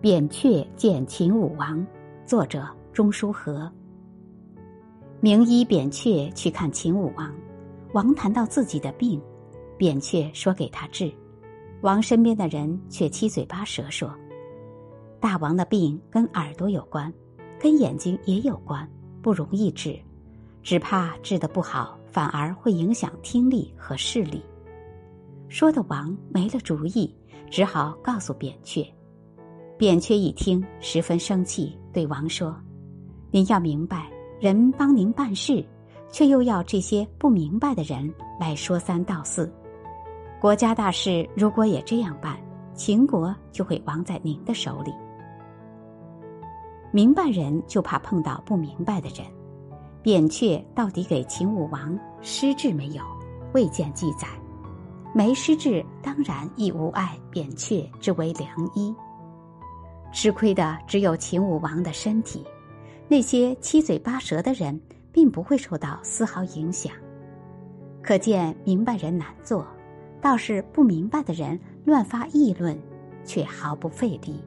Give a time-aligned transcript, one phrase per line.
[0.00, 1.86] 扁鹊见秦武王，
[2.24, 3.70] 作者钟书和。
[5.20, 7.30] 名医扁鹊去看秦武王，
[7.92, 9.20] 王谈到自己的病，
[9.76, 11.12] 扁鹊说给他治，
[11.82, 14.10] 王身边的人却七嘴八舌说，
[15.20, 17.12] 大王的病跟耳朵有关，
[17.58, 18.90] 跟眼睛也有关，
[19.20, 20.00] 不容易治，
[20.62, 24.42] 只怕治得不好，反而会影响听力和视力。
[25.50, 27.14] 说的王没了主意，
[27.50, 28.90] 只好告诉扁鹊。
[29.80, 32.54] 扁鹊一听，十分生气，对王说
[33.32, 35.64] ：“您要明白，人帮您办事，
[36.10, 39.50] 却又要这些不明白的人来说三道四。
[40.38, 42.38] 国家大事如果也这样办，
[42.74, 44.92] 秦国就会亡在您的手里。
[46.92, 49.26] 明白人就怕碰到不明白的人。
[50.02, 53.02] 扁鹊到底给秦武王施治没有？
[53.54, 54.28] 未见记载。
[55.14, 58.94] 没施治，当然亦无碍扁鹊之为良医。”
[60.12, 62.44] 吃亏的只有秦武王的身体，
[63.08, 64.78] 那些七嘴八舌的人
[65.12, 66.92] 并不会受到丝毫影响。
[68.02, 69.66] 可见明白人难做，
[70.20, 72.78] 倒是不明白的人乱发议论，
[73.24, 74.42] 却毫不费力。